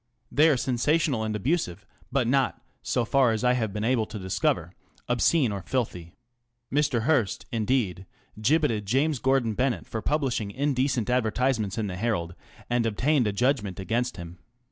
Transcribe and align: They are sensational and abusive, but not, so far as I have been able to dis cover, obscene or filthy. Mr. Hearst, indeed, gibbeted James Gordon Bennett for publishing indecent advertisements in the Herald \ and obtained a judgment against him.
They 0.31 0.49
are 0.49 0.57
sensational 0.57 1.21
and 1.23 1.35
abusive, 1.35 1.85
but 2.11 2.25
not, 2.25 2.59
so 2.81 3.05
far 3.05 3.33
as 3.33 3.43
I 3.43 3.53
have 3.53 3.71
been 3.71 3.83
able 3.83 4.07
to 4.07 4.17
dis 4.17 4.39
cover, 4.39 4.73
obscene 5.07 5.51
or 5.51 5.61
filthy. 5.61 6.15
Mr. 6.73 7.03
Hearst, 7.03 7.45
indeed, 7.51 8.07
gibbeted 8.41 8.87
James 8.87 9.19
Gordon 9.19 9.53
Bennett 9.53 9.85
for 9.85 10.01
publishing 10.01 10.49
indecent 10.49 11.07
advertisements 11.11 11.77
in 11.77 11.85
the 11.85 11.97
Herald 11.97 12.33
\ 12.53 12.67
and 12.67 12.87
obtained 12.87 13.27
a 13.27 13.31
judgment 13.31 13.79
against 13.79 14.17
him. 14.17 14.39